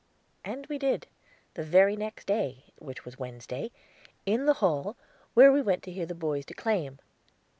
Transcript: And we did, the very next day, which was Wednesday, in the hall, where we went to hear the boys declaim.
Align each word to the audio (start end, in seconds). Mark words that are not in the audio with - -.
And 0.43 0.65
we 0.65 0.79
did, 0.79 1.05
the 1.53 1.61
very 1.61 1.95
next 1.95 2.25
day, 2.25 2.63
which 2.79 3.05
was 3.05 3.19
Wednesday, 3.19 3.69
in 4.25 4.47
the 4.47 4.55
hall, 4.55 4.97
where 5.35 5.51
we 5.51 5.61
went 5.61 5.83
to 5.83 5.91
hear 5.91 6.07
the 6.07 6.15
boys 6.15 6.43
declaim. 6.43 6.97